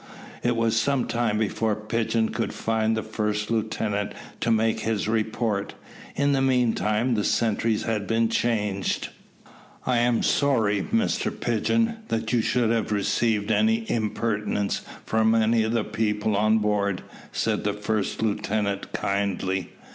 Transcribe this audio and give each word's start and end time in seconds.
It 0.41 0.55
was 0.55 0.75
some 0.75 1.05
time 1.05 1.37
before 1.37 1.75
Pigeon 1.75 2.29
could 2.29 2.53
find 2.53 2.97
the 2.97 3.03
first 3.03 3.51
lieutenant 3.51 4.13
to 4.39 4.49
make 4.49 4.79
his 4.79 5.07
report. 5.07 5.75
In 6.15 6.31
the 6.31 6.41
meantime 6.41 7.13
the 7.13 7.23
sentries 7.23 7.83
had 7.83 8.07
been 8.07 8.27
changed. 8.27 9.09
"I 9.85 9.99
am 9.99 10.23
sorry, 10.23 10.81
Mr 10.91 11.29
Pigeon, 11.39 11.97
that 12.07 12.33
you 12.33 12.41
should 12.41 12.71
have 12.71 12.91
received 12.91 13.51
any 13.51 13.87
impertinence 13.91 14.81
from 15.05 15.35
any 15.35 15.61
of 15.61 15.73
the 15.73 15.83
people 15.83 16.35
on 16.35 16.57
board," 16.57 17.03
said 17.31 17.63
the 17.63 17.73
first 17.73 18.23
lieutenant 18.23 18.93
kindly. 18.93 19.69